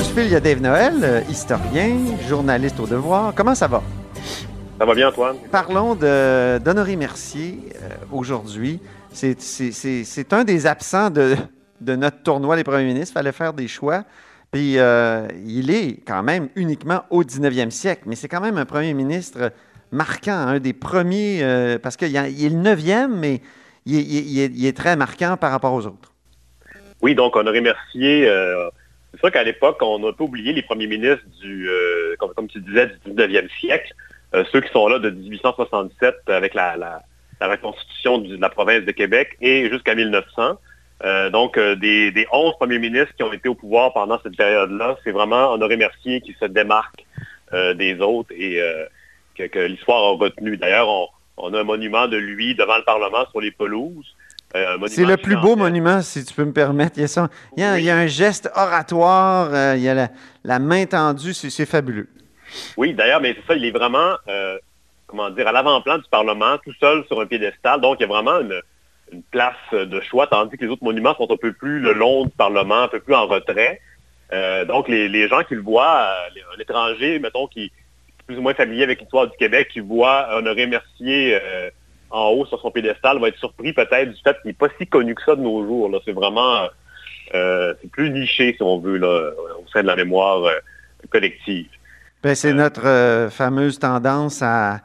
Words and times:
bout 0.00 0.06
du 0.06 0.14
fil, 0.14 0.24
il 0.24 0.32
y 0.32 0.36
a 0.36 0.40
Dave 0.40 0.62
Noël, 0.62 0.94
euh, 1.02 1.20
historien, 1.28 1.94
journaliste 2.26 2.80
au 2.80 2.86
devoir. 2.86 3.34
Comment 3.34 3.54
ça 3.54 3.66
va? 3.66 3.82
Ça 4.78 4.86
va 4.86 4.94
bien, 4.94 5.08
Antoine? 5.08 5.36
Parlons 5.52 5.94
d'Honoré 5.94 6.96
Mercier 6.96 7.58
euh, 7.74 7.88
aujourd'hui. 8.10 8.80
C'est 9.12 10.32
un 10.32 10.44
des 10.44 10.66
absents 10.66 11.10
de, 11.10 11.34
de, 11.82 11.96
notre 11.96 12.22
tournoi 12.22 12.56
des 12.56 12.64
premiers 12.64 12.84
ministres. 12.84 13.12
Il 13.12 13.18
fallait 13.18 13.32
faire 13.32 13.52
des 13.52 13.68
choix. 13.68 14.04
Puis 14.50 14.78
euh, 14.78 15.26
il 15.44 15.70
est 15.70 16.02
quand 16.06 16.22
même 16.22 16.48
uniquement 16.56 17.02
au 17.10 17.22
19e 17.22 17.70
siècle, 17.70 18.02
mais 18.06 18.14
c'est 18.14 18.28
quand 18.28 18.40
même 18.40 18.56
un 18.56 18.66
premier 18.66 18.94
ministre 18.94 19.52
marquant, 19.92 20.32
un 20.32 20.60
des 20.60 20.72
premiers, 20.72 21.76
parce 21.82 21.96
qu'il 21.96 22.16
est 22.16 22.48
le 22.48 22.62
9e, 22.62 23.08
mais 23.08 23.42
il 23.84 23.96
il 23.96 24.66
est, 24.66 24.76
très 24.76 24.96
marquant 24.96 25.36
par 25.38 25.50
rapport 25.50 25.74
aux 25.74 25.86
autres. 25.86 26.12
Oui, 27.02 27.14
donc 27.14 27.36
Honoré 27.36 27.60
Mercier 27.60 28.28
c'est 29.12 29.20
sûr 29.20 29.32
qu'à 29.32 29.42
l'époque, 29.42 29.78
on 29.80 30.06
a 30.06 30.12
peu 30.12 30.24
oublié 30.24 30.52
les 30.52 30.62
premiers 30.62 30.86
ministres 30.86 31.24
du, 31.40 31.68
euh, 31.68 32.14
comme, 32.18 32.48
tu 32.48 32.60
disais, 32.60 32.86
du 32.86 33.12
19e 33.12 33.48
siècle, 33.58 33.92
euh, 34.34 34.44
ceux 34.52 34.60
qui 34.60 34.70
sont 34.72 34.86
là 34.86 34.98
de 34.98 35.10
1867 35.10 36.14
avec 36.28 36.54
la, 36.54 37.02
reconstitution 37.40 38.18
de 38.18 38.36
la 38.36 38.50
province 38.50 38.84
de 38.84 38.92
Québec 38.92 39.36
et 39.40 39.68
jusqu'à 39.70 39.94
1900. 39.94 40.58
Euh, 41.02 41.30
donc, 41.30 41.58
des, 41.58 42.12
des 42.12 42.26
11 42.30 42.54
premiers 42.58 42.78
ministres 42.78 43.14
qui 43.16 43.22
ont 43.22 43.32
été 43.32 43.48
au 43.48 43.54
pouvoir 43.54 43.94
pendant 43.94 44.20
cette 44.22 44.36
période-là, 44.36 44.98
c'est 45.02 45.12
vraiment 45.12 45.52
Honoré 45.52 45.76
Mercier 45.76 46.20
qui 46.20 46.36
se 46.38 46.44
démarque 46.44 47.04
des 47.52 47.98
autres 48.00 48.30
et 48.30 48.60
que, 49.34 49.58
l'histoire 49.58 50.04
a 50.04 50.16
retenu. 50.16 50.56
D'ailleurs, 50.56 50.88
on, 51.36 51.52
a 51.52 51.60
un 51.60 51.64
monument 51.64 52.06
de 52.06 52.16
lui 52.16 52.54
devant 52.54 52.76
le 52.76 52.84
Parlement 52.84 53.28
sur 53.30 53.40
les 53.40 53.50
pelouses. 53.50 54.14
Euh, 54.56 54.78
c'est 54.88 55.04
le 55.04 55.16
plus 55.16 55.36
beau 55.36 55.54
monument, 55.54 56.02
si 56.02 56.24
tu 56.24 56.34
peux 56.34 56.44
me 56.44 56.52
permettre. 56.52 56.98
Il 56.98 57.06
y 57.56 57.90
a, 57.90 57.96
un 57.96 58.06
geste 58.06 58.50
oratoire, 58.56 59.50
euh, 59.52 59.74
il 59.76 59.82
y 59.82 59.88
a 59.88 60.08
la, 60.44 60.58
main 60.58 60.86
tendue, 60.86 61.32
c'est 61.32 61.66
fabuleux. 61.66 62.08
Oui, 62.76 62.92
d'ailleurs, 62.92 63.20
mais 63.20 63.34
c'est 63.34 63.46
ça, 63.46 63.56
il 63.56 63.64
est 63.64 63.70
vraiment, 63.70 64.16
euh, 64.28 64.58
comment 65.06 65.30
dire, 65.30 65.46
à 65.46 65.52
l'avant-plan 65.52 65.98
du 65.98 66.08
Parlement, 66.10 66.58
tout 66.64 66.72
seul 66.80 67.04
sur 67.06 67.20
un 67.20 67.26
piédestal. 67.26 67.80
Donc, 67.80 67.98
il 68.00 68.02
y 68.02 68.04
a 68.04 68.08
vraiment 68.08 68.40
une, 68.40 68.60
place 69.32 69.56
de 69.72 70.00
choix, 70.02 70.28
tandis 70.28 70.56
que 70.56 70.64
les 70.64 70.70
autres 70.70 70.84
monuments 70.84 71.16
sont 71.16 71.28
un 71.32 71.36
peu 71.36 71.52
plus 71.52 71.80
le 71.80 71.94
long 71.94 72.26
du 72.26 72.30
Parlement, 72.30 72.82
un 72.82 72.88
peu 72.88 73.00
plus 73.00 73.14
en 73.14 73.26
retrait. 73.26 73.80
donc, 74.68 74.88
les, 74.88 75.28
gens 75.28 75.42
qui 75.42 75.56
le 75.56 75.62
voient, 75.62 76.06
un 76.56 76.60
étranger, 76.60 77.18
mettons, 77.18 77.48
qui 77.48 77.64
est 77.64 77.72
plus 78.28 78.38
ou 78.38 78.42
moins 78.42 78.54
familier 78.54 78.84
avec 78.84 79.00
l'histoire 79.00 79.26
du 79.26 79.36
Québec, 79.36 79.68
qui 79.72 79.80
voit 79.80 80.28
Honoré 80.36 80.68
Mercier 80.68 81.40
en 82.10 82.30
haut 82.30 82.46
sur 82.46 82.60
son 82.60 82.70
pédestal 82.70 83.18
va 83.20 83.28
être 83.28 83.38
surpris 83.38 83.72
peut-être 83.72 84.10
du 84.10 84.20
fait 84.22 84.36
qu'il 84.42 84.48
n'est 84.48 84.52
pas 84.52 84.68
si 84.78 84.86
connu 84.86 85.14
que 85.14 85.22
ça 85.22 85.36
de 85.36 85.40
nos 85.40 85.64
jours. 85.64 85.90
C'est 86.04 86.12
vraiment 86.12 86.68
euh, 87.34 87.74
c'est 87.80 87.90
plus 87.90 88.10
niché, 88.10 88.54
si 88.56 88.62
on 88.62 88.78
veut, 88.78 88.96
là, 88.96 89.30
au 89.58 89.68
sein 89.72 89.82
de 89.82 89.86
la 89.86 89.96
mémoire 89.96 90.44
euh, 90.44 90.54
collective. 91.10 91.68
Ben, 92.22 92.34
c'est 92.34 92.52
notre 92.52 92.86
euh, 92.86 93.30
fameuse 93.30 93.78
tendance 93.78 94.42
à, 94.42 94.80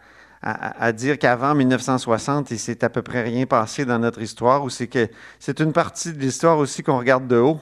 dire 0.93 1.17
qu'avant 1.17 1.55
1960, 1.55 2.51
il 2.51 2.59
s'est 2.59 2.83
à 2.83 2.89
peu 2.89 3.01
près 3.01 3.23
rien 3.23 3.47
passé 3.47 3.83
dans 3.83 3.97
notre 3.97 4.21
histoire, 4.21 4.63
ou 4.63 4.69
c'est 4.69 4.87
que 4.87 5.07
c'est 5.39 5.59
une 5.59 5.73
partie 5.73 6.13
de 6.13 6.19
l'histoire 6.19 6.59
aussi 6.59 6.83
qu'on 6.83 6.99
regarde 6.99 7.27
de 7.27 7.37
haut. 7.37 7.59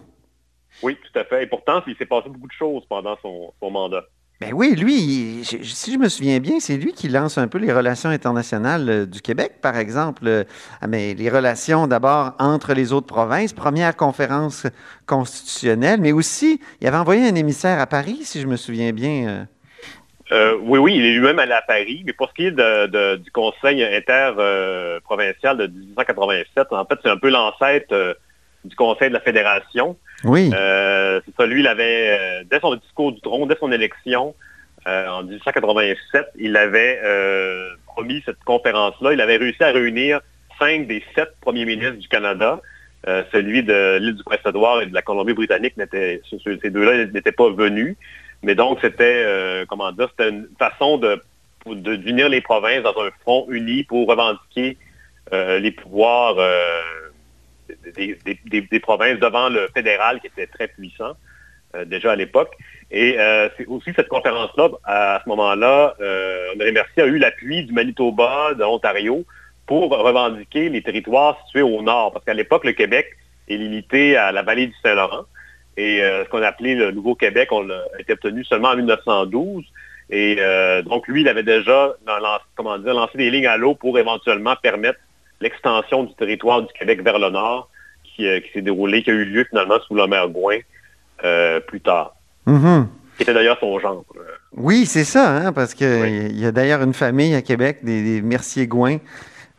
Oui, 0.82 0.98
tout 0.98 1.18
à 1.18 1.24
fait. 1.24 1.44
Et 1.44 1.48
pourtant, 1.48 1.82
il 1.88 1.96
s'est 1.96 2.06
passé 2.06 2.28
beaucoup 2.28 2.48
de 2.48 2.54
choses 2.54 2.84
pendant 2.90 3.18
son 3.22 3.54
mandat. 3.72 4.04
Ben 4.44 4.52
oui, 4.54 4.76
lui, 4.76 5.46
si 5.46 5.94
je 5.94 5.98
me 5.98 6.10
souviens 6.10 6.40
bien, 6.40 6.60
c'est 6.60 6.76
lui 6.76 6.92
qui 6.92 7.08
lance 7.08 7.38
un 7.38 7.48
peu 7.48 7.60
les 7.60 7.72
relations 7.72 8.10
internationales 8.10 8.90
euh, 8.90 9.06
du 9.06 9.22
Québec, 9.22 9.54
par 9.62 9.78
exemple. 9.78 10.24
Euh, 10.26 10.44
ah, 10.82 10.88
mais 10.88 11.14
les 11.14 11.30
relations 11.30 11.88
d'abord 11.88 12.34
entre 12.40 12.74
les 12.74 12.92
autres 12.92 13.08
provinces, 13.08 13.54
première 13.54 13.96
conférence 13.96 14.68
constitutionnelle, 15.06 16.02
mais 16.02 16.12
aussi, 16.12 16.60
il 16.82 16.88
avait 16.88 16.98
envoyé 16.98 17.26
un 17.26 17.36
émissaire 17.36 17.80
à 17.80 17.88
Paris, 17.88 18.20
si 18.24 18.42
je 18.42 18.48
me 18.48 18.58
souviens 18.58 18.92
bien. 18.92 19.48
Euh. 20.32 20.58
oui, 20.62 20.78
oui, 20.78 20.96
il 20.98 21.06
est 21.06 21.14
lui-même 21.14 21.40
allé 21.40 21.54
à 21.54 21.62
Paris, 21.62 22.04
mais 22.06 22.12
pour 22.12 22.28
ce 22.28 22.34
qui 22.34 22.48
est 22.48 23.18
du 23.18 23.32
Conseil 23.32 23.82
interprovincial 23.82 25.56
de 25.56 25.68
1887, 25.68 26.68
en 26.72 26.84
fait, 26.84 27.00
c'est 27.02 27.10
un 27.10 27.18
peu 27.18 27.30
l'ancêtre 27.30 28.18
du 28.66 28.76
Conseil 28.76 29.10
de 29.10 29.14
la 29.14 29.20
Fédération. 29.20 29.98
Oui. 30.24 30.52
Euh, 30.54 31.20
c'est 31.26 31.36
ça, 31.36 31.46
lui, 31.46 31.62
il 31.62 31.68
avait, 31.68 32.10
euh, 32.10 32.44
dès 32.50 32.60
son 32.60 32.76
discours 32.76 33.12
du 33.12 33.22
trône, 33.22 33.48
dès 33.48 33.58
son 33.60 33.72
élection, 33.72 34.36
euh, 34.88 35.08
en 35.08 35.24
1887, 35.24 36.26
il 36.40 36.56
avait 36.58 37.00
promis 37.86 38.22
cette 38.26 38.44
conférence-là. 38.44 39.14
Il 39.14 39.22
avait 39.22 39.38
réussi 39.38 39.64
à 39.64 39.72
réunir 39.72 40.22
cinq 40.60 40.88
des 40.88 41.04
sept 41.16 41.30
premiers 41.42 41.66
ministres 41.66 41.98
du 41.98 42.08
Canada. 42.08 42.62
celui 43.32 43.64
de 43.64 43.98
l'île 44.00 44.16
du 44.16 44.24
Prince-Édouard 44.24 44.82
et 44.82 44.86
de 44.86 44.94
la 44.94 45.02
Colombie-Britannique, 45.02 45.76
ces 45.92 46.70
deux-là 46.70 47.06
n'étaient 47.06 47.32
pas 47.32 47.50
venus. 47.50 47.96
Mais 48.44 48.56
donc, 48.56 48.80
c'était, 48.82 49.66
comment 49.68 49.92
dire, 49.92 50.10
c'était 50.12 50.30
une 50.30 50.48
façon 50.58 50.98
de, 50.98 51.22
d'unir 51.66 52.30
les 52.30 52.42
provinces 52.42 52.84
dans 52.84 52.96
un 53.02 53.10
front 53.22 53.46
uni 53.50 53.84
pour 53.84 54.08
revendiquer 54.08 54.78
les 55.32 55.72
pouvoirs 55.72 56.38
des, 57.96 58.80
provinces 58.80 59.20
devant 59.20 59.50
le 59.50 59.68
fédéral 59.74 60.20
qui 60.20 60.28
était 60.28 60.48
très 60.48 60.68
puissant 60.68 61.14
euh, 61.76 61.86
déjà 61.86 62.12
à 62.12 62.16
l'époque. 62.16 62.56
Et 62.92 63.18
euh, 63.20 63.50
c'est 63.58 63.66
aussi 63.66 63.92
cette 63.96 64.08
conférence-là, 64.08 64.70
à, 64.84 65.22
ce 65.24 65.30
moment-là, 65.30 65.96
euh, 66.02 66.54
André 66.54 66.72
Mercier 66.72 67.04
a 67.04 67.08
eu 67.08 67.18
l'appui 67.18 67.64
du 67.64 67.74
Manitoba, 67.74 68.54
de 68.54 68.62
l'Ontario, 68.62 69.26
pour 69.66 69.90
revendiquer 69.90 70.70
les 70.70 70.84
territoires 70.84 71.40
situés 71.46 71.64
au 71.64 71.82
nord. 71.82 72.12
Parce 72.12 72.26
qu'à 72.26 72.34
l'époque, 72.34 72.66
le 72.66 72.74
Québec 72.74 73.08
est 73.48 73.58
limité 73.58 74.18
à 74.18 74.32
la 74.32 74.44
vallée 74.44 74.68
du 74.68 74.76
Saint-Laurent. 74.84 75.26
Et 75.76 76.02
ce 76.02 76.30
qu'on 76.30 76.44
appelait 76.44 76.76
le 76.76 76.92
Nouveau-Québec, 76.92 77.48
on 77.52 77.64
l'a 77.64 77.82
été 77.98 78.14
obtenu 78.14 78.44
seulement 78.44 78.70
en 78.70 78.76
1912. 78.76 79.64
Et 80.12 80.36
donc, 80.86 81.08
lui, 81.08 81.22
il 81.22 81.30
avait 81.30 81.44
déjà 81.44 81.96
comment 82.56 82.78
dire, 82.78 82.94
lancé 82.94 83.18
des 83.18 83.32
lignes 83.32 83.48
à 83.48 83.58
l'eau 83.58 83.74
pour 83.74 83.98
éventuellement 83.98 84.56
permettre 84.62 85.00
l'extension 85.42 86.04
du 86.04 86.14
territoire 86.14 86.62
du 86.62 86.72
Québec 86.74 87.02
vers 87.02 87.18
le 87.18 87.30
nord 87.30 87.70
qui, 88.16 88.28
euh, 88.28 88.40
s'est 88.54 88.62
déroulé, 88.62 89.04
qui 89.04 89.12
a 89.12 89.14
eu 89.14 89.26
lieu 89.26 89.46
finalement 89.50 89.80
sous 89.88 89.96
la 89.96 90.08
mer 90.08 90.30
Gouin 90.30 90.58
euh, 91.24 91.60
plus 91.60 91.82
tard. 91.82 92.16
Mm-hmm. 92.48 92.86
Qui 93.18 93.24
était 93.24 93.34
d'ailleurs 93.34 93.58
son 93.60 93.80
genre. 93.80 94.04
Oui, 94.56 94.86
c'est 94.86 95.04
ça, 95.04 95.38
hein, 95.38 95.54
parce 95.54 95.74
qu'il 95.74 96.38
y 96.38 96.46
a 96.46 96.52
d'ailleurs 96.52 96.82
une 96.82 96.94
famille 96.94 97.36
à 97.36 97.42
Québec, 97.42 97.80
des, 97.84 98.22
Mercier-Gouin, 98.22 98.98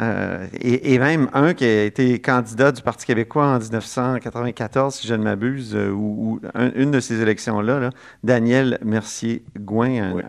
euh, 0.03 0.47
et, 0.61 0.99
même 0.99 1.29
un 1.35 1.55
qui 1.55 1.65
a 1.65 1.85
été 1.85 2.21
candidat 2.21 2.73
du 2.73 2.83
Parti 2.83 3.07
québécois 3.07 3.47
en 3.47 3.59
1994, 3.61 4.97
si 4.97 5.07
je 5.07 5.15
ne 5.15 5.23
m'abuse, 5.23 5.77
ou, 5.77 6.41
une 6.75 6.91
de 6.91 6.99
ces 6.99 7.23
élections-là, 7.23 7.91
Daniel 8.25 8.79
Mercier-Gouin, 8.85 10.21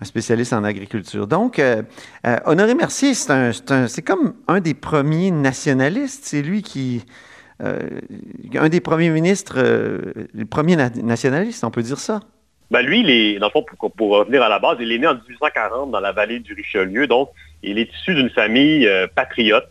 un, 0.00 0.04
spécialiste 0.04 0.52
en 0.52 0.64
agriculture. 0.64 1.28
Donc, 1.28 1.62
Honoré 2.44 2.74
Mercier, 2.74 3.14
c'est 3.14 4.02
comme 4.04 4.34
un 4.48 4.58
des 4.58 4.74
premiers 4.74 5.30
nationalistes. 5.30 6.24
C'est 6.24 6.42
lui 6.42 6.62
qui, 6.62 7.04
euh, 7.04 7.31
un 7.62 8.68
des 8.68 8.80
premiers 8.80 9.10
ministres, 9.10 9.54
euh, 9.58 9.98
le 10.34 10.44
premier 10.44 10.76
nationaliste, 10.76 11.64
on 11.64 11.70
peut 11.70 11.82
dire 11.82 11.98
ça. 11.98 12.20
Ben 12.70 12.82
lui, 12.82 13.38
dans 13.38 13.48
le 13.48 13.50
fond, 13.50 13.64
pour, 13.96 14.10
revenir 14.10 14.42
à 14.42 14.48
la 14.48 14.58
base, 14.58 14.78
il 14.80 14.90
est 14.92 14.98
né 14.98 15.06
en 15.06 15.14
1840 15.14 15.90
dans 15.90 16.00
la 16.00 16.12
vallée 16.12 16.38
du 16.38 16.54
Richelieu, 16.54 17.06
donc 17.06 17.28
il 17.62 17.78
est 17.78 17.92
issu 17.92 18.14
d'une 18.14 18.30
famille 18.30 18.86
euh, 18.86 19.06
patriote. 19.14 19.68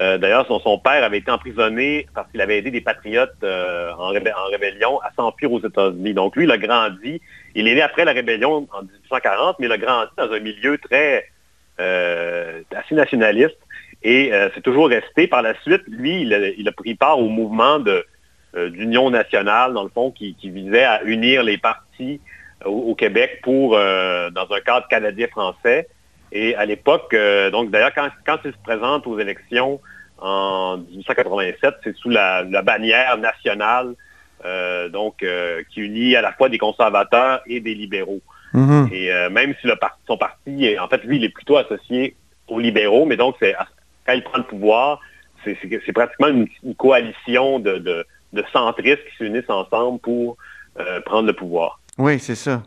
D'ailleurs, 0.00 0.44
son, 0.48 0.78
père 0.78 1.04
avait 1.04 1.18
été 1.18 1.30
emprisonné 1.30 2.08
parce 2.14 2.28
qu'il 2.30 2.40
avait 2.40 2.58
aidé 2.58 2.72
des 2.72 2.80
patriotes 2.80 3.42
en, 3.42 4.08
rébellion 4.08 5.00
à 5.00 5.12
s'enfuir 5.14 5.52
aux 5.52 5.64
États-Unis. 5.64 6.12
Donc 6.14 6.34
lui, 6.34 6.44
il 6.44 6.50
a 6.50 6.58
grandi. 6.58 7.22
Il 7.54 7.68
est 7.68 7.76
né 7.76 7.80
après 7.80 8.04
la 8.04 8.12
rébellion 8.12 8.66
en 8.72 8.82
1840, 8.82 9.60
mais 9.60 9.66
il 9.66 9.72
a 9.72 9.78
grandi 9.78 10.10
dans 10.18 10.32
un 10.32 10.40
milieu 10.40 10.78
très 10.78 11.30
assez 11.78 12.94
nationaliste. 12.96 13.56
Et 14.04 14.32
euh, 14.32 14.50
c'est 14.54 14.60
toujours 14.60 14.88
resté. 14.88 15.26
Par 15.26 15.42
la 15.42 15.54
suite, 15.62 15.82
lui, 15.88 16.22
il 16.22 16.68
a, 16.68 16.72
pris 16.72 16.94
part 16.94 17.18
au 17.18 17.28
mouvement 17.28 17.82
euh, 17.86 18.70
d'union 18.70 19.10
nationale, 19.10 19.72
dans 19.72 19.82
le 19.82 19.88
fond, 19.88 20.10
qui, 20.10 20.36
visait 20.42 20.84
à 20.84 21.02
unir 21.04 21.42
les 21.42 21.56
partis 21.56 22.20
euh, 22.64 22.68
au, 22.68 22.94
Québec 22.94 23.40
pour, 23.42 23.70
dans 23.72 24.46
un 24.52 24.60
cadre 24.64 24.86
canadien-français. 24.88 25.88
Et 26.32 26.54
à 26.54 26.66
l'époque, 26.66 27.16
donc 27.52 27.70
d'ailleurs, 27.70 27.94
quand, 27.94 28.38
il 28.44 28.52
se 28.52 28.58
présente 28.62 29.06
aux 29.06 29.18
élections 29.18 29.80
en 30.18 30.78
1887, 30.78 31.74
c'est 31.82 31.96
sous 31.96 32.10
la, 32.10 32.42
bannière 32.62 33.16
nationale, 33.18 33.94
donc 34.90 35.24
qui 35.70 35.80
unit 35.80 36.16
à 36.16 36.22
la 36.22 36.32
fois 36.32 36.48
des 36.48 36.58
conservateurs 36.58 37.40
et 37.46 37.60
des 37.60 37.74
libéraux. 37.74 38.20
Mm-hmm. 38.52 38.92
Et 38.92 39.30
même 39.30 39.54
si 39.60 39.68
le 39.68 39.76
son 40.08 40.18
parti, 40.18 40.76
en 40.78 40.88
fait, 40.88 41.04
lui, 41.04 41.18
il 41.18 41.24
est 41.24 41.28
plutôt 41.28 41.56
associé 41.56 42.16
aux 42.48 42.58
libéraux, 42.58 43.06
mais 43.06 43.16
donc 43.16 43.36
c'est 43.38 43.54
quand 44.06 44.12
il 44.12 44.22
prend 44.22 44.38
le 44.38 44.44
pouvoir, 44.44 45.00
c'est 45.44 45.92
pratiquement 45.92 46.28
une, 46.28 46.48
coalition 46.76 47.58
de, 47.58 48.06
centristes 48.52 49.04
qui 49.10 49.16
s'unissent 49.16 49.50
ensemble 49.50 50.00
pour 50.00 50.36
euh, 50.80 51.00
prendre 51.02 51.26
le 51.26 51.32
pouvoir. 51.32 51.80
Oui, 51.98 52.18
c'est 52.18 52.34
ça. 52.34 52.62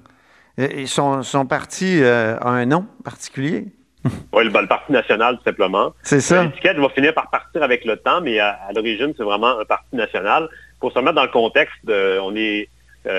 Et 0.58 0.86
son, 0.88 1.22
parti 1.48 2.02
euh, 2.02 2.38
a 2.40 2.50
un 2.50 2.66
nom 2.66 2.88
particulier? 3.04 3.66
oui, 4.34 4.46
le, 4.46 4.68
Parti 4.68 4.92
national, 4.92 5.38
tout 5.38 5.44
simplement. 5.44 5.94
C'est 6.02 6.22
ça. 6.22 6.44
L'étiquette 6.44 6.78
va 6.78 6.90
finir 6.90 7.14
par 7.14 7.30
partir 7.30 7.62
avec 7.62 7.86
le 7.86 7.98
temps, 7.98 8.22
mais 8.22 8.40
à, 8.40 8.58
l'origine, 8.74 9.14
c'est 9.18 9.24
vraiment 9.24 9.60
un 9.60 9.66
parti 9.66 9.96
national. 9.96 10.50
Pour 10.80 10.94
se 10.94 11.00
mettre 11.00 11.16
dans 11.16 11.24
le 11.24 11.30
contexte, 11.30 11.76
on 11.86 12.36
est 12.36 12.70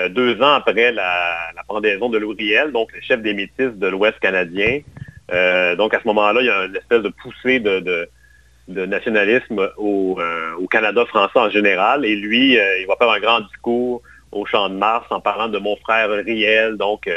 deux 0.09 0.41
ans 0.41 0.53
après 0.53 0.91
la, 0.91 1.51
pendaison 1.67 2.09
de 2.09 2.17
Louriel, 2.17 2.71
donc 2.71 2.91
le 2.93 3.01
chef 3.01 3.21
des 3.21 3.33
métis 3.33 3.71
de 3.73 3.87
l'Ouest 3.87 4.19
canadien. 4.19 4.81
Donc 5.75 5.93
à 5.93 5.99
ce 5.99 6.07
moment-là, 6.07 6.41
il 6.41 6.47
y 6.47 6.49
a 6.49 6.65
une 6.65 6.75
espèce 6.75 7.01
de 7.01 7.09
poussée 7.09 7.59
de, 7.59 8.09
nationalisme 8.67 9.69
au, 9.77 10.17
Canada 10.69 11.05
français 11.05 11.39
en 11.39 11.49
général. 11.49 12.05
Et 12.05 12.15
lui, 12.15 12.53
il 12.53 12.85
va 12.87 12.95
faire 12.95 13.09
un 13.09 13.19
grand 13.19 13.41
discours 13.41 14.01
au 14.31 14.45
Champ 14.45 14.69
de 14.69 14.75
Mars 14.75 15.05
en 15.09 15.19
parlant 15.19 15.47
de 15.47 15.57
mon 15.57 15.75
frère 15.77 16.09
Riel. 16.09 16.77
Donc, 16.77 17.09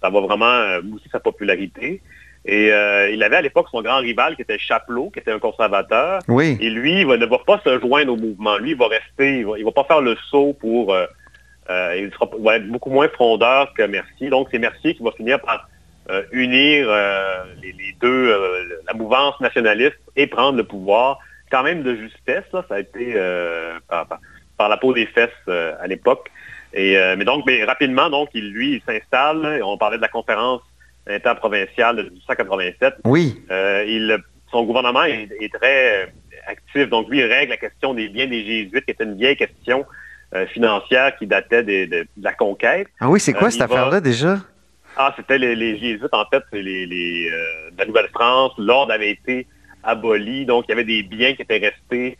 ça 0.00 0.10
va 0.10 0.20
vraiment 0.20 0.82
mousser 0.82 1.08
sa 1.10 1.20
popularité. 1.20 2.00
Et 2.46 2.70
euh, 2.70 3.10
il 3.10 3.22
avait 3.22 3.36
à 3.36 3.42
l'époque 3.42 3.68
son 3.70 3.80
grand 3.80 3.98
rival 3.98 4.36
qui 4.36 4.42
était 4.42 4.58
Chapelot, 4.58 5.10
qui 5.10 5.18
était 5.18 5.32
un 5.32 5.38
conservateur. 5.38 6.20
Oui. 6.28 6.58
Et 6.60 6.68
lui, 6.68 7.00
il 7.00 7.06
ne 7.06 7.26
va 7.26 7.38
pas 7.38 7.60
se 7.64 7.80
joindre 7.80 8.12
au 8.12 8.16
mouvement. 8.16 8.58
Lui, 8.58 8.72
il 8.72 8.76
va 8.76 8.88
rester, 8.88 9.40
il 9.40 9.46
ne 9.46 9.64
va, 9.64 9.72
pas 9.72 9.84
faire 9.84 10.00
le 10.00 10.16
saut 10.30 10.54
pour... 10.60 10.92
Euh, 10.92 11.06
euh, 11.70 11.96
il, 11.96 12.12
sera, 12.12 12.28
va 12.40 12.56
être 12.56 12.68
beaucoup 12.68 12.90
moins 12.90 13.08
frondeur 13.08 13.72
que 13.72 13.82
Mercier. 13.84 14.28
Donc, 14.28 14.48
c'est 14.50 14.58
Mercier 14.58 14.94
qui 14.94 15.02
va 15.02 15.12
finir 15.12 15.40
par 15.40 15.70
unir 16.32 16.88
les, 17.62 17.96
deux, 18.00 18.28
la 18.86 18.94
mouvance 18.94 19.38
nationaliste 19.40 19.96
et 20.16 20.26
prendre 20.26 20.56
le 20.56 20.64
pouvoir. 20.64 21.18
Quand 21.50 21.62
même 21.62 21.82
de 21.82 21.94
justesse, 21.94 22.44
ça 22.52 22.64
a 22.70 22.80
été 22.80 23.14
par, 23.88 24.68
la 24.68 24.76
peau 24.76 24.92
des 24.92 25.06
fesses 25.06 25.30
à 25.48 25.86
l'époque. 25.86 26.30
Et, 26.72 26.96
mais 27.16 27.24
donc, 27.24 27.44
mais 27.46 27.64
rapidement, 27.64 28.10
donc, 28.10 28.28
il, 28.34 28.52
lui, 28.52 28.74
il 28.74 28.82
s'installe. 28.82 29.62
On 29.62 29.78
parlait 29.78 29.96
de 29.96 30.02
la 30.02 30.08
conférence 30.08 30.60
interprovincial 31.06 31.96
de 31.96 32.02
1887. 32.02 32.94
Oui. 33.04 33.42
Euh, 33.50 34.18
son 34.50 34.64
gouvernement 34.64 35.04
est, 35.04 35.52
très 35.52 36.04
euh, 36.04 36.06
actif. 36.46 36.88
Donc, 36.88 37.08
lui, 37.08 37.18
il 37.18 37.24
règle 37.24 37.50
la 37.50 37.56
question 37.56 37.94
des 37.94 38.08
biens 38.08 38.26
des 38.26 38.44
Jésuites, 38.44 38.84
qui 38.84 38.90
était 38.90 39.04
une 39.04 39.16
vieille 39.16 39.36
question 39.36 39.84
euh, 40.34 40.46
financière 40.46 41.16
qui 41.16 41.26
datait 41.26 41.62
de, 41.62 42.06
la 42.20 42.32
conquête. 42.32 42.88
Ah 43.00 43.08
oui, 43.08 43.20
c'est 43.20 43.32
quoi 43.32 43.50
cette 43.50 43.62
affaire-là 43.62 44.00
déjà? 44.00 44.38
Ah, 44.96 45.12
c'était 45.16 45.38
les, 45.38 45.78
Jésuites, 45.78 46.12
en 46.12 46.24
fait, 46.26 46.42
les, 46.52 46.86
de 46.86 47.78
la 47.78 47.86
Nouvelle-France. 47.86 48.52
L'ordre 48.58 48.92
avait 48.92 49.10
été 49.10 49.46
aboli, 49.82 50.46
donc 50.46 50.64
il 50.66 50.70
y 50.70 50.72
avait 50.72 50.84
des 50.84 51.02
biens 51.02 51.34
qui 51.34 51.42
étaient 51.42 51.58
restés. 51.58 52.16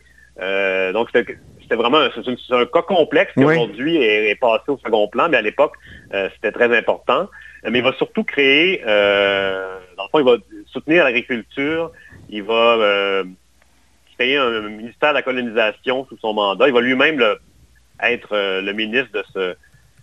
donc, 0.93 1.09
c'était 1.13 1.75
vraiment 1.75 1.99
un, 1.99 2.09
un, 2.09 2.65
cas 2.65 2.81
complexe 2.81 3.33
qui 3.33 3.43
aujourd'hui 3.43 3.97
est, 3.97 4.39
passé 4.39 4.65
au 4.67 4.77
second 4.77 5.07
plan, 5.07 5.29
mais 5.29 5.37
à 5.37 5.41
l'époque, 5.41 5.73
c'était 6.11 6.51
très 6.51 6.75
important 6.77 7.29
mais 7.69 7.79
il 7.79 7.83
va 7.83 7.93
surtout 7.93 8.23
créer, 8.23 8.81
euh, 8.85 9.79
dans 9.97 10.03
le 10.03 10.09
fond, 10.09 10.19
il 10.19 10.25
va 10.25 10.37
soutenir 10.67 11.03
l'agriculture, 11.03 11.91
il 12.29 12.43
va 12.43 12.53
euh, 12.53 13.23
créer 14.17 14.37
un 14.37 14.61
ministère 14.69 15.09
de 15.09 15.15
la 15.15 15.21
colonisation 15.21 16.05
sous 16.07 16.17
son 16.17 16.33
mandat. 16.33 16.67
Il 16.67 16.73
va 16.73 16.81
lui-même 16.81 17.23
être 18.01 18.29
euh, 18.33 18.61
le 18.61 18.73
ministre 18.73 19.11
de 19.13 19.23
ce, 19.33 19.55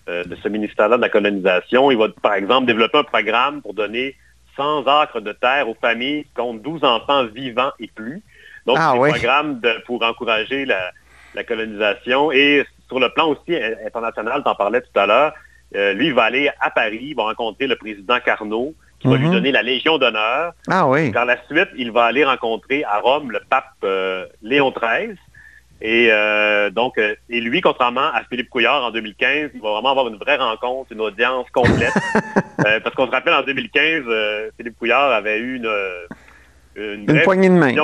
de 0.09 0.37
ce 0.43 0.49
ministère-là 0.49 0.97
de 0.97 1.03
la 1.03 1.09
colonisation. 1.09 1.91
Il 1.91 1.99
va, 1.99 2.09
par 2.21 2.35
exemple, 2.35 2.67
développer 2.67 2.99
un 2.99 3.05
programme 3.05 3.63
pour 3.63 3.75
donner 3.75 4.17
100 4.57 4.87
acres 4.87 5.21
de 5.21 5.33
terre 5.33 5.69
aux 5.69 5.77
familles 5.81 6.25
qui 6.25 6.33
comptent 6.35 6.63
12 6.63 6.85
enfants 6.85 7.25
vivants 7.27 7.73
et 7.79 7.89
plus. 7.95 8.23
Donc, 8.67 8.77
ah, 8.79 8.93
c'est 8.95 9.01
un 9.01 9.13
programme 9.13 9.61
pour 9.87 10.03
encourager 10.03 10.65
la, 10.65 10.91
la, 11.35 11.45
colonisation. 11.45 12.33
Et 12.33 12.65
sur 12.89 13.01
le 13.01 13.09
plan 13.11 13.29
aussi 13.29 13.57
international, 13.87 14.43
tu 14.43 14.49
en 14.49 14.55
parlais 14.55 14.81
tout 14.81 14.99
à 14.99 15.07
l'heure, 15.07 15.33
euh, 15.75 15.93
lui, 15.95 16.09
il 16.09 16.15
va 16.15 16.25
aller 16.25 16.51
à 16.61 16.71
Paris, 16.71 16.99
il 17.01 17.17
va 17.17 17.25
rencontrer 17.25 17.67
le 17.67 17.77
président 17.77 18.19
Carnot, 18.21 18.75
qui 19.01 19.09
va 19.09 19.17
lui 19.17 19.27
mhm. 19.27 19.33
donner 19.33 19.53
la 19.53 19.63
Légion 19.63 19.99
d'honneur. 19.99 20.53
Ah 20.69 20.87
oui. 20.87 21.11
Par 21.11 21.25
la 21.25 21.43
suite, 21.47 21.71
il 21.77 21.91
va 21.91 22.05
aller 22.05 22.25
rencontrer 22.25 22.85
à 22.85 22.99
Rome 23.01 23.33
le 23.33 23.41
pape 23.49 23.73
euh, 23.85 24.27
Léon 24.43 24.71
XIII. 24.71 25.17
Et 25.85 26.09
euh, 26.13 26.71
donc, 26.71 26.97
et 26.99 27.41
lui, 27.41 27.61
contrairement 27.61 28.13
à 28.15 28.23
Philippe 28.31 28.49
Couillard 28.49 28.85
en 28.85 28.91
2015, 28.93 29.51
il 29.55 29.61
va 29.61 29.73
vraiment 29.73 29.91
avoir 29.91 30.09
une 30.09 30.17
vraie 30.17 30.37
rencontre, 30.37 30.93
une 30.93 31.01
audience 31.01 31.47
complète. 31.53 31.93
parce 32.57 32.95
qu'on 32.95 33.07
se 33.07 33.11
rappelle, 33.11 33.35
en 33.35 33.43
2015, 33.43 34.05
Philippe 34.57 34.79
Couillard 34.79 35.11
avait 35.11 35.39
eu 35.39 35.57
une, 35.57 35.71
une, 36.77 37.23
poignée 37.23 37.49
de 37.49 37.55
main. 37.55 37.75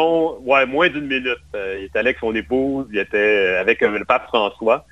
Ouais, 0.43 0.65
moins 0.65 0.89
d'une 0.89 1.09
minute. 1.09 1.39
il 1.55 1.85
était 1.85 1.99
avec 1.99 2.19
son 2.19 2.35
épouse, 2.35 2.87
il 2.93 2.99
était 2.99 3.57
avec 3.59 3.81
le 3.81 4.05
pape 4.05 4.27
François. 4.29 4.87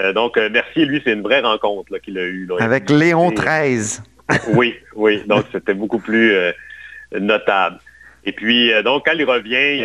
Euh, 0.00 0.12
donc, 0.12 0.36
euh, 0.36 0.50
Mercier, 0.50 0.84
lui, 0.84 1.00
c'est 1.04 1.12
une 1.12 1.22
vraie 1.22 1.40
rencontre 1.40 1.98
qu'il 1.98 2.18
a 2.18 2.24
eue. 2.24 2.48
Avec 2.58 2.90
Léon 2.90 3.30
XIII. 3.30 4.00
oui, 4.54 4.74
oui. 4.94 5.22
Donc, 5.26 5.44
c'était 5.52 5.74
beaucoup 5.74 5.98
plus 5.98 6.32
euh, 6.32 6.52
notable. 7.18 7.78
Et 8.24 8.32
puis, 8.32 8.72
donc, 8.82 9.04
quand 9.04 9.12
il 9.14 9.24
revient, 9.24 9.84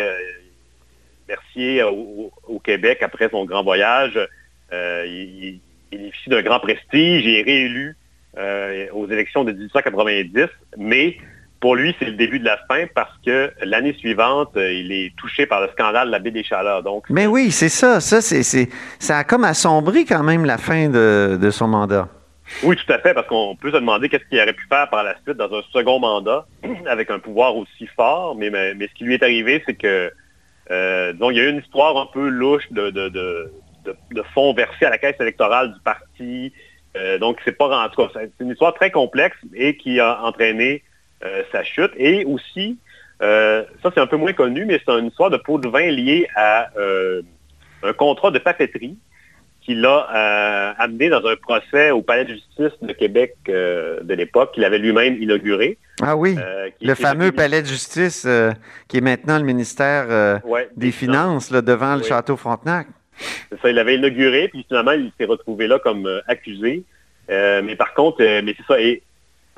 Mercier 1.29 1.83
au, 1.83 2.59
Québec, 2.63 2.99
après 3.01 3.29
son 3.29 3.45
grand 3.45 3.63
voyage, 3.63 4.19
il, 4.71 5.59
il 5.91 5.97
bénéficie 5.97 6.29
d'un 6.29 6.41
grand 6.41 6.59
prestige. 6.59 7.23
Il 7.23 7.35
est 7.35 7.43
réélu 7.43 7.95
aux 8.93 9.07
élections 9.07 9.43
de 9.43 9.51
1890, 9.51 10.47
mais 10.77 11.17
pour 11.59 11.75
lui, 11.75 11.95
c'est 11.99 12.05
le 12.05 12.13
début 12.13 12.39
de 12.39 12.45
la 12.45 12.57
fin 12.67 12.85
parce 12.93 13.13
que 13.25 13.51
l'année 13.63 13.93
suivante, 13.93 14.51
euh, 14.55 14.71
il 14.71 14.91
est 14.91 15.13
touché 15.17 15.45
par 15.45 15.61
le 15.61 15.67
scandale 15.69 16.07
de 16.07 16.11
la 16.11 16.19
baie 16.19 16.31
des 16.31 16.43
Chaleurs. 16.43 16.83
Donc, 16.83 17.05
Mais 17.09 17.27
oui, 17.27 17.51
c'est 17.51 17.69
ça. 17.69 17.99
Ça, 17.99 18.21
c'est, 18.21 18.43
ça 18.99 19.17
a 19.17 19.23
comme 19.23 19.43
assombri 19.43 20.05
quand 20.05 20.23
même 20.23 20.45
la 20.45 20.57
fin 20.57 20.89
de, 20.89 21.49
son 21.51 21.67
mandat. 21.67 22.07
Oui, 22.63 22.75
tout 22.75 22.91
à 22.91 22.99
fait, 22.99 23.13
parce 23.13 23.27
qu'on 23.27 23.55
peut 23.55 23.71
se 23.71 23.75
demander 23.75 24.09
qu'est-ce 24.09 24.23
qu'il 24.25 24.39
aurait 24.39 24.53
pu 24.53 24.65
faire 24.67 24.89
par 24.89 25.03
la 25.03 25.15
suite 25.23 25.37
dans 25.37 25.53
un 25.53 25.61
second 25.71 25.99
mandat 25.99 26.45
avec 26.87 27.11
un 27.11 27.19
pouvoir 27.19 27.55
aussi 27.55 27.87
fort. 27.95 28.35
Mais, 28.35 28.49
mais, 28.49 28.87
ce 28.87 28.93
qui 28.93 29.03
lui 29.03 29.15
est 29.15 29.23
arrivé, 29.23 29.61
c'est 29.65 29.75
que, 29.75 30.11
euh, 30.71 31.13
il 31.31 31.37
y 31.37 31.39
a 31.39 31.43
eu 31.43 31.49
une 31.49 31.59
histoire 31.59 31.97
un 31.97 32.05
peu 32.05 32.27
louche 32.27 32.71
de, 32.71 33.51
fonds 34.33 34.53
versés 34.53 34.85
à 34.85 34.89
la 34.89 34.97
caisse 34.97 35.19
électorale 35.19 35.73
du 35.73 35.79
parti. 35.81 36.53
Euh, 36.97 37.17
donc, 37.17 37.39
c'est 37.43 37.57
pas 37.57 37.85
en 37.85 37.89
tout 37.89 38.07
cas, 38.07 38.09
c'est 38.13 38.43
une 38.43 38.51
histoire 38.51 38.73
très 38.73 38.91
complexe 38.91 39.37
et 39.53 39.77
qui 39.77 39.99
a 39.99 40.21
entraîné 40.23 40.83
euh, 41.23 41.43
sa 41.51 41.63
chute. 41.63 41.91
Et 41.97 42.25
aussi, 42.25 42.77
ça 43.21 43.65
c'est 43.93 43.99
un 43.99 44.07
peu 44.07 44.17
moins 44.17 44.33
connu, 44.33 44.65
mais 44.65 44.79
c'est 44.85 44.91
une 44.91 45.07
histoire 45.07 45.29
de 45.29 45.37
pot 45.37 45.57
de 45.57 45.67
vin 45.67 45.91
liée 45.91 46.27
à 46.35 46.69
un 47.83 47.93
contrat 47.93 48.31
de 48.31 48.39
papeterie 48.39 48.97
qu'il 49.69 49.85
a 49.85 50.73
amené 50.77 51.09
dans 51.09 51.25
un 51.25 51.35
procès 51.35 51.91
au 51.91 52.01
Palais 52.01 52.25
de 52.25 52.33
justice 52.33 52.77
de 52.81 52.93
Québec 52.93 53.35
de 53.47 54.13
l'époque, 54.13 54.53
qu'il 54.53 54.63
avait 54.65 54.79
lui-même 54.79 55.21
inauguré. 55.21 55.77
Ah 56.01 56.15
oui, 56.15 56.35
le 56.81 56.95
fameux 56.95 57.31
Palais 57.31 57.61
de 57.61 57.67
justice 57.67 58.27
qui 58.87 58.97
est 58.97 59.01
maintenant 59.01 59.37
le 59.37 59.45
ministère 59.45 60.41
des 60.75 60.91
Finances, 60.91 61.51
là, 61.51 61.61
devant 61.61 61.95
le 61.95 62.03
château 62.03 62.35
Frontenac. 62.35 62.87
Ça, 63.61 63.69
il 63.69 63.75
l'avait 63.75 63.95
inauguré, 63.95 64.47
puis 64.47 64.65
finalement, 64.67 64.93
il 64.93 65.11
s'est 65.19 65.25
retrouvé 65.25 65.67
là 65.67 65.77
comme 65.79 66.09
accusé. 66.27 66.83
mais 67.27 67.75
par 67.75 67.93
contre, 67.93 68.23
mais 68.41 68.55
c'est 68.57 68.65
ça, 68.65 68.79
et 68.81 69.03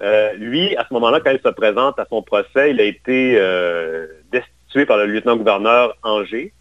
euh, 0.01 0.33
lui, 0.33 0.75
à 0.77 0.85
ce 0.87 0.93
moment-là, 0.95 1.19
quand 1.19 1.31
il 1.31 1.39
se 1.39 1.49
présente 1.49 1.99
à 1.99 2.05
son 2.09 2.21
procès, 2.21 2.71
il 2.71 2.81
a 2.81 2.83
été 2.83 3.35
euh, 3.37 4.07
destitué 4.31 4.85
par 4.85 4.97
le 4.97 5.05
lieutenant-gouverneur 5.05 5.95
Angers, 6.03 6.53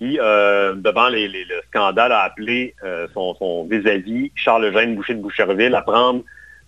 qui, 0.00 0.18
euh, 0.18 0.74
devant 0.74 1.10
le 1.10 1.60
scandale, 1.68 2.12
a 2.12 2.22
appelé 2.22 2.74
son, 3.12 3.66
vis-à-vis, 3.70 4.32
Charles-Eugène 4.34 4.96
Boucher 4.96 5.14
de 5.14 5.20
Boucherville, 5.20 5.74
à 5.74 5.82
prendre 5.82 6.22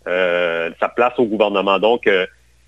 sa 0.04 0.88
place 0.94 1.14
au 1.18 1.24
gouvernement. 1.24 1.78
Donc, 1.78 2.08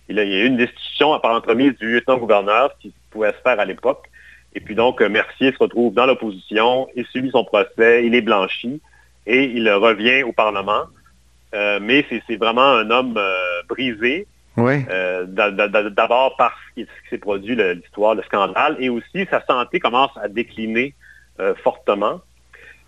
il, 0.08 0.16
y 0.16 0.20
a 0.20 0.24
eu 0.24 0.46
une 0.46 0.56
destitution 0.56 1.12
à 1.12 1.20
part 1.20 1.36
entremise 1.36 1.76
du 1.78 1.92
lieutenant-gouverneur, 1.92 2.70
ce 2.76 2.88
qui 2.88 2.94
pouvait 3.10 3.32
se 3.32 3.42
faire 3.42 3.60
à 3.60 3.64
l'époque. 3.64 4.08
Et 4.54 4.60
puis 4.60 4.74
donc, 4.74 5.00
Mercier 5.02 5.52
se 5.52 5.58
retrouve 5.58 5.92
dans 5.92 6.06
l'opposition, 6.06 6.88
il 6.96 7.04
subit 7.06 7.30
son 7.30 7.44
procès, 7.44 8.06
il 8.06 8.14
est 8.14 8.22
blanchi 8.22 8.80
et 9.26 9.44
il 9.44 9.70
revient 9.70 10.22
au 10.22 10.32
Parlement. 10.32 10.84
Euh, 11.54 11.78
mais 11.80 12.04
c'est 12.26 12.36
vraiment 12.36 12.62
un 12.62 12.90
homme 12.90 13.16
euh, 13.16 13.62
brisé. 13.68 14.26
Oui. 14.56 14.84
Euh, 14.90 15.24
d'abord 15.26 16.36
parce 16.36 16.54
ce 16.76 16.82
qui 16.82 16.88
s'est 17.10 17.18
produit, 17.18 17.56
l'histoire, 17.56 18.14
le 18.14 18.22
scandale, 18.22 18.76
et 18.78 18.88
aussi 18.88 19.26
sa 19.30 19.44
santé 19.46 19.80
commence 19.80 20.10
à 20.22 20.28
décliner 20.28 20.94
fortement. 21.64 22.20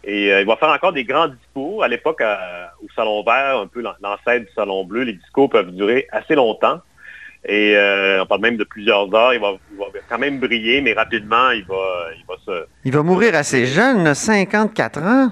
Et 0.05 0.29
il 0.29 0.47
va 0.47 0.57
faire 0.57 0.69
encore 0.69 0.93
des 0.93 1.03
grands 1.03 1.27
discours. 1.27 1.83
À 1.83 1.89
l'époque, 1.89 2.23
au 2.23 2.87
Salon 2.95 3.25
Vert, 3.25 3.59
un 3.59 3.67
peu 3.67 3.83
l'ancêtre 3.83 4.47
du 4.47 4.53
Salon 4.55 4.85
Bleu, 4.85 5.03
les 5.03 5.15
discours 5.15 5.51
peuvent 5.51 5.73
durer 5.73 6.07
assez 6.13 6.37
longtemps. 6.37 6.81
Et 7.49 7.77
on 8.21 8.27
parle 8.27 8.43
même 8.43 8.57
de 8.57 8.63
plusieurs 8.63 9.13
heures. 9.13 9.35
Il 9.35 9.41
va, 9.41 9.55
quand 10.09 10.19
même 10.19 10.39
briller, 10.39 10.81
mais 10.81 10.93
rapidement, 10.93 11.51
il 11.51 11.65
va, 11.65 12.11
il 12.17 12.25
va 12.29 12.35
se... 12.45 12.67
Il 12.85 12.93
va 12.93 13.03
mourir 13.03 13.35
assez 13.35 13.67
jeune, 13.67 14.15
54 14.15 15.03
ans? 15.03 15.31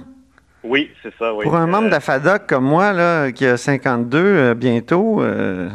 Oui, 0.64 0.90
c'est 1.02 1.12
ça, 1.18 1.32
oui. 1.34 1.44
Pour 1.44 1.56
un 1.56 1.66
membre 1.66 1.86
de 1.86 1.90
la 1.90 2.00
FADOC 2.00 2.46
comme 2.46 2.64
moi, 2.64 2.92
là, 2.92 3.30
qui 3.32 3.46
a 3.46 3.58
52 3.58 4.18
euh, 4.18 4.54
bientôt, 4.54 5.22
euh, 5.22 5.68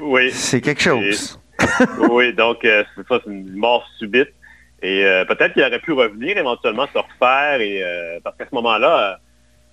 oui. 0.00 0.30
c'est 0.30 0.60
quelque 0.60 0.82
chose. 0.82 1.40
oui, 2.10 2.32
donc 2.32 2.64
euh, 2.64 2.84
c'est 2.94 3.06
ça, 3.06 3.20
c'est 3.24 3.30
une 3.30 3.54
mort 3.54 3.86
subite. 3.98 4.28
Et 4.82 5.02
peut-être 5.26 5.54
qu'il 5.54 5.62
aurait 5.62 5.80
pu 5.80 5.92
revenir, 5.92 6.36
éventuellement 6.36 6.86
se 6.92 6.98
refaire, 6.98 7.60
et, 7.60 7.82
parce 8.22 8.36
qu'à 8.36 8.44
ce 8.44 8.54
moment-là, 8.54 9.18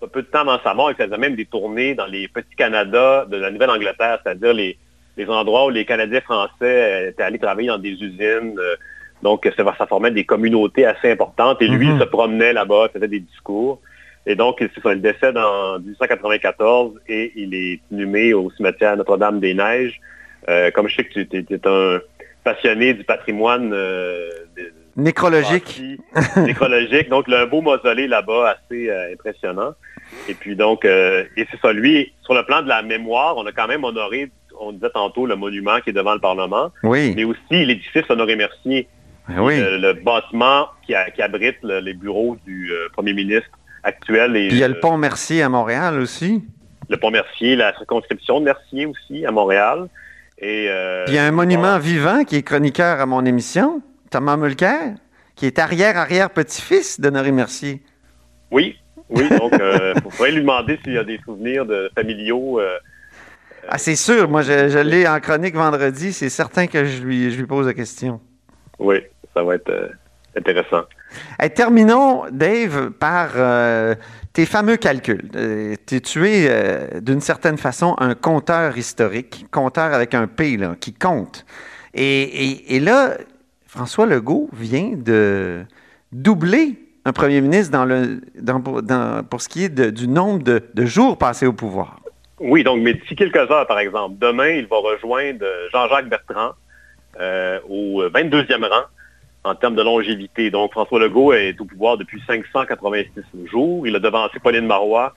un 0.02 0.08
peu 0.08 0.22
de 0.22 0.28
temps 0.28 0.40
avant 0.40 0.60
sa 0.64 0.74
mort, 0.74 0.92
il 0.92 0.96
faisait 0.96 1.18
même 1.18 1.36
des 1.36 1.46
tournées 1.46 1.94
dans 1.94 2.06
les 2.06 2.28
petits 2.30 2.56
Canada 2.56 3.26
de 3.30 3.38
la 3.38 3.52
Nouvelle-Angleterre, 3.52 4.20
c'est-à-dire 4.24 4.54
les, 4.54 4.78
endroits 5.28 5.66
où 5.66 5.70
les 5.70 5.86
Canadiens 5.86 6.22
français 6.22 7.10
étaient 7.10 7.22
allés 7.22 7.38
travailler 7.38 7.68
dans 7.68 7.78
des 7.78 7.92
usines. 7.92 8.56
donc, 9.22 9.48
ça, 9.56 9.76
ça 9.78 9.86
formait 9.86 10.10
des 10.10 10.26
communautés 10.26 10.86
assez 10.86 11.12
importantes. 11.12 11.62
Et 11.62 11.68
lui, 11.68 11.88
il 11.88 11.94
mm-hmm. 11.94 12.00
se 12.00 12.06
promenait 12.06 12.54
là-bas, 12.54 12.88
faisait 12.94 13.10
des 13.10 13.20
discours. 13.20 13.82
Et 14.26 14.36
donc, 14.36 14.62
il 14.62 15.02
décède 15.02 15.38
en 15.38 15.80
1894 15.80 16.94
et 17.08 17.34
il 17.36 17.54
est 17.54 17.82
inhumé 17.92 18.34
au 18.34 18.50
cimetière 18.52 18.96
Notre-Dame-des-Neiges. 18.96 20.00
Euh, 20.50 20.72
comme 20.72 20.88
je 20.88 20.96
sais 20.96 21.04
que 21.04 21.20
tu 21.20 21.38
es, 21.38 21.68
un 21.68 22.00
passionné 22.44 22.94
du 22.94 23.04
patrimoine 23.04 23.72
euh, 23.74 24.30
nécrologique. 24.96 25.82
nécrologique. 26.38 27.10
Donc, 27.10 27.26
il 27.28 27.34
a 27.34 27.42
un 27.42 27.46
beau 27.46 27.62
mausolée 27.62 28.08
là-bas, 28.08 28.58
assez 28.58 28.90
euh, 28.90 29.14
impressionnant. 29.14 29.74
Et 30.30 30.34
puis 30.34 30.56
donc, 30.56 30.86
et 30.86 31.48
c'est 31.50 31.60
ça, 31.62 31.74
lui, 31.74 32.14
sur 32.22 32.34
le 32.34 32.46
plan 32.46 32.62
de 32.62 32.68
la 32.68 32.84
mémoire, 32.84 33.36
on 33.38 33.46
a 33.48 33.52
quand 33.52 33.68
même 33.68 33.84
honoré, 33.84 34.30
on 34.60 34.72
disait 34.72 34.92
tantôt, 34.94 35.26
le 35.26 35.36
monument 35.36 35.80
qui 35.82 35.90
est 35.90 35.94
devant 35.94 36.14
le 36.14 36.20
Parlement. 36.20 36.72
Oui. 36.84 37.14
Mais 37.16 37.24
aussi 37.24 37.66
l'édifice 37.66 38.04
Honoré 38.10 38.36
Mercier. 38.36 38.88
Ben 39.28 39.42
oui. 39.42 39.58
le, 39.58 39.94
bâtiment 39.94 40.68
qui, 40.86 40.94
abrite 40.94 41.58
les 41.64 41.94
bureaux 41.94 42.38
du 42.46 42.72
premier 42.94 43.14
ministre 43.14 43.50
Et, 43.86 43.92
Puis 44.02 44.18
il 44.52 44.58
y 44.58 44.64
a 44.64 44.68
le 44.68 44.80
pont 44.80 44.98
Mercier 44.98 45.42
à 45.42 45.50
Montréal 45.50 46.00
aussi. 46.00 46.44
Le 46.90 46.98
pont 46.98 47.12
Mercier, 47.12 47.56
la 47.56 47.76
circonscription 47.76 48.40
de 48.40 48.46
Mercier 48.46 48.86
aussi 48.86 49.26
à 49.26 49.32
Montréal. 49.32 49.88
Et, 50.38 50.68
euh, 50.70 51.06
Puis 51.06 51.14
il 51.14 51.18
y 51.18 51.20
a 51.20 51.26
un 51.26 51.32
monument 51.32 51.78
vivant 51.80 52.24
qui 52.24 52.38
est 52.38 52.44
chroniqueur 52.44 53.00
à 53.00 53.06
mon 53.06 53.26
émission, 53.26 53.82
Thomas 54.10 54.38
Mulcair, 54.38 54.96
qui 55.36 55.46
est 55.46 55.60
arrière-arrière-petit-fils 55.60 57.00
d'Honoré 57.00 57.32
Mercier. 57.32 57.82
Oui, 58.52 58.78
oui. 59.10 59.30
Donc, 59.30 59.54
euh, 59.54 59.94
vous 60.04 60.10
pourrez 60.10 60.32
lui 60.32 60.42
demander 60.42 60.80
s'il 60.84 60.94
y 60.94 60.98
a 60.98 61.04
des 61.04 61.20
souvenirs 61.26 61.66
de 61.66 61.90
familiaux. 61.96 62.60
Euh, 62.60 62.78
ah, 63.68 63.78
c'est 63.78 63.96
sûr. 63.96 64.30
Moi, 64.30 64.44
je, 64.44 64.80
l'ai 64.80 65.08
en 65.08 65.20
chronique 65.20 65.56
vendredi. 65.56 66.14
C'est 66.14 66.30
certain 66.30 66.68
que 66.68 66.86
je 66.86 67.02
lui, 67.02 67.32
je 67.32 67.38
lui 67.38 67.48
pose 67.48 67.68
la 67.68 67.74
question. 67.74 68.20
Oui, 68.80 68.98
ça 69.34 69.44
va 69.44 69.56
être 69.56 69.92
intéressant. 70.36 70.84
Terminons, 71.50 72.24
Dave, 72.32 72.92
par 72.92 73.32
euh, 73.36 73.96
tes 74.34 74.46
fameux 74.46 74.78
calculs. 74.78 75.30
Euh, 75.36 75.76
tu 75.88 76.28
es, 76.28 76.48
euh, 76.50 77.00
d'une 77.02 77.22
certaine 77.22 77.58
façon, 77.58 77.96
un 78.00 78.16
compteur 78.16 78.78
historique, 78.78 79.46
compteur 79.52 79.94
avec 79.94 80.14
un 80.14 80.28
P, 80.28 80.58
là, 80.58 80.76
qui 80.80 80.94
compte. 80.94 81.46
Et, 81.94 82.80
là, 82.80 83.18
François 83.68 84.06
Legault 84.06 84.50
vient 84.54 84.94
de 84.96 85.64
doubler 86.12 86.80
un 87.06 87.12
premier 87.12 87.42
ministre 87.42 87.78
pour 89.30 89.42
ce 89.42 89.50
qui 89.50 89.66
est 89.66 89.92
du 89.92 90.08
nombre 90.08 90.44
de, 90.44 90.64
de, 90.74 90.86
jours 90.86 91.18
passés 91.18 91.46
au 91.46 91.54
pouvoir. 91.54 92.00
Oui, 92.40 92.64
donc, 92.64 92.82
mais 92.82 92.96
d'ici 92.96 93.16
quelques 93.16 93.36
heures, 93.52 93.68
par 93.68 93.80
exemple, 93.80 94.16
demain, 94.20 94.50
il 94.50 94.66
va 94.66 94.78
rejoindre 94.78 95.46
Jean-Jacques 95.72 96.10
Bertrand 96.10 96.54
au 97.70 98.04
22e 98.06 98.68
rang 98.68 98.86
en 99.44 99.56
termes 99.56 99.76
de 99.76 99.82
longévité. 99.82 100.50
Donc, 100.50 100.72
François 100.72 101.00
Legault 101.00 101.34
est 101.34 101.60
au 101.60 101.66
pouvoir 101.66 101.98
depuis 101.98 102.22
586 102.26 103.48
jours. 103.48 103.86
Il 103.88 103.96
a 103.96 104.00
devancé 104.00 104.40
Pauline 104.40 104.66
Marois 104.66 105.14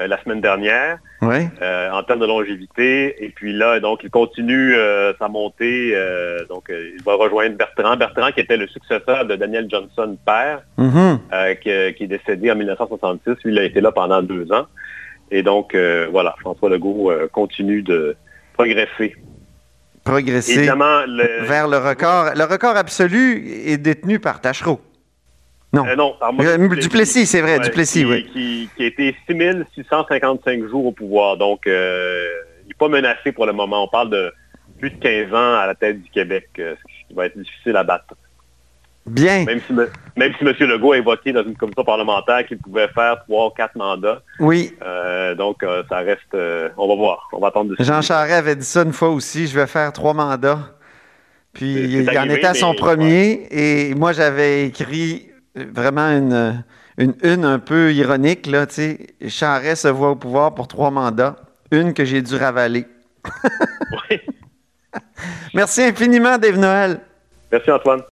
euh, 0.00 0.06
la 0.06 0.22
semaine 0.22 0.40
dernière 0.40 0.98
euh, 1.22 1.90
en 1.90 2.02
termes 2.02 2.20
de 2.20 2.26
longévité. 2.26 3.24
Et 3.24 3.30
puis 3.30 3.52
là, 3.52 3.80
donc, 3.80 4.00
il 4.02 4.10
continue 4.10 4.74
euh, 4.74 5.12
sa 5.18 5.28
montée. 5.28 5.94
donc, 6.48 6.70
il 6.70 7.02
va 7.04 7.14
rejoindre 7.14 7.56
Bertrand. 7.56 7.96
Bertrand, 7.96 8.32
qui 8.32 8.40
était 8.40 8.56
le 8.56 8.66
successeur 8.68 9.24
de 9.24 9.36
Daniel 9.36 9.68
Johnson, 9.70 10.16
père, 10.24 10.62
mm-hmm. 10.78 11.58
qui, 11.60 11.70
est 11.70 12.06
décédé 12.06 12.50
en 12.50 12.56
1966. 12.56 13.44
Lui, 13.44 13.52
il 13.52 13.58
a 13.58 13.64
été 13.64 13.80
là 13.80 13.92
pendant 13.92 14.22
deux 14.22 14.50
ans. 14.52 14.66
Et 15.30 15.42
donc, 15.42 15.76
voilà, 16.10 16.34
François 16.40 16.70
Legault 16.70 17.12
continue 17.32 17.82
de 17.82 18.16
progresser 18.54 19.14
progresser 20.08 20.70
vers 21.46 21.68
le 21.68 21.78
record. 21.78 22.32
Le 22.34 22.44
record 22.44 22.76
absolu 22.76 23.44
est 23.66 23.78
détenu 23.78 24.18
par 24.18 24.40
Tachereau. 24.40 24.80
Non. 25.72 25.86
Euh, 25.86 25.96
non 25.96 26.14
par 26.18 26.32
euh, 26.40 26.68
Duplessis, 26.76 27.26
c'est 27.26 27.42
vrai, 27.42 27.60
Duplessis, 27.60 28.04
oui. 28.04 28.26
Qui, 28.32 28.70
qui, 28.74 28.84
a 28.84 28.86
été 28.86 29.14
6655 29.26 30.66
jours 30.68 30.86
au 30.86 30.92
pouvoir. 30.92 31.36
Donc, 31.36 31.66
euh, 31.66 32.26
il 32.64 32.68
n'est 32.68 32.74
pas 32.74 32.88
menacé 32.88 33.32
pour 33.32 33.44
le 33.44 33.52
moment. 33.52 33.84
On 33.84 33.88
parle 33.88 34.10
de 34.10 34.32
plus 34.78 34.90
de 34.90 34.96
15 34.96 35.34
ans 35.34 35.58
à 35.58 35.66
la 35.66 35.74
tête 35.74 36.02
du 36.02 36.10
Québec, 36.10 36.48
ce 36.56 36.74
qui 37.08 37.14
va 37.14 37.26
être 37.26 37.38
difficile 37.38 37.76
à 37.76 37.84
battre. 37.84 38.14
Bien. 39.08 39.44
Même 39.44 39.60
si, 39.66 39.72
même 39.72 40.32
si 40.38 40.44
M. 40.44 40.54
Legault 40.68 40.92
a 40.92 40.98
évoqué 40.98 41.32
dans 41.32 41.42
une 41.42 41.56
commission 41.56 41.84
parlementaire 41.84 42.46
qu'il 42.46 42.58
pouvait 42.58 42.88
faire 42.88 43.22
trois 43.24 43.46
ou 43.46 43.50
quatre 43.50 43.76
mandats. 43.76 44.22
Oui. 44.38 44.72
Euh, 44.82 45.17
donc, 45.34 45.62
euh, 45.62 45.82
ça 45.88 45.98
reste... 45.98 46.34
Euh, 46.34 46.68
on 46.76 46.88
va 46.88 46.94
voir. 46.94 47.28
On 47.32 47.38
va 47.38 47.48
attendre. 47.48 47.74
Jean 47.78 48.02
Charest 48.02 48.34
avait 48.34 48.56
dit 48.56 48.64
ça 48.64 48.82
une 48.82 48.92
fois 48.92 49.10
aussi. 49.10 49.46
Je 49.46 49.58
vais 49.58 49.66
faire 49.66 49.92
trois 49.92 50.14
mandats. 50.14 50.74
Puis 51.52 51.72
il 51.72 52.18
en 52.18 52.28
était 52.28 52.46
à 52.46 52.54
son 52.54 52.74
premier. 52.74 53.46
Et 53.50 53.94
moi, 53.94 54.12
j'avais 54.12 54.66
écrit 54.66 55.30
vraiment 55.54 56.08
une, 56.08 56.64
une 56.98 57.14
une 57.22 57.44
un 57.44 57.58
peu 57.58 57.92
ironique. 57.92 58.46
Là, 58.46 58.66
Charest 59.26 59.82
se 59.82 59.88
voit 59.88 60.10
au 60.10 60.16
pouvoir 60.16 60.54
pour 60.54 60.68
trois 60.68 60.90
mandats. 60.90 61.36
Une 61.70 61.94
que 61.94 62.04
j'ai 62.04 62.22
dû 62.22 62.36
ravaler. 62.36 62.86
oui. 64.10 64.20
Merci 65.54 65.82
infiniment, 65.82 66.38
Dave 66.38 66.58
Noël. 66.58 67.00
Merci, 67.50 67.70
Antoine. 67.70 68.02